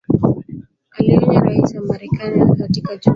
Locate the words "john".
2.91-2.99